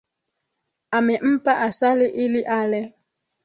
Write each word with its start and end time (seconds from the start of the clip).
Amempa 0.97 1.53
asali 1.67 2.07
ili 2.23 2.41
ale. 2.59 2.81